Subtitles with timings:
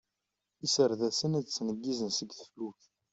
[0.65, 2.83] Iserdasen a d-nettneggizen seg teflukt.